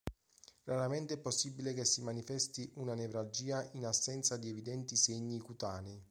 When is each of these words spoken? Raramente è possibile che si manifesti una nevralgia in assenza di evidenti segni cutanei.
Raramente 0.63 1.13
è 1.13 1.19
possibile 1.19 1.75
che 1.75 1.85
si 1.85 2.01
manifesti 2.01 2.67
una 2.77 2.95
nevralgia 2.95 3.69
in 3.73 3.85
assenza 3.85 4.35
di 4.35 4.49
evidenti 4.49 4.95
segni 4.95 5.37
cutanei. 5.37 5.99